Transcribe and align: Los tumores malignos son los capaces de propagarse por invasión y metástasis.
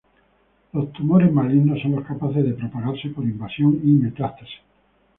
Los 0.73 0.91
tumores 0.93 1.31
malignos 1.31 1.79
son 1.79 1.91
los 1.91 2.07
capaces 2.07 2.43
de 2.43 2.55
propagarse 2.55 3.09
por 3.09 3.23
invasión 3.23 3.75
y 3.83 3.89
metástasis. 3.91 4.49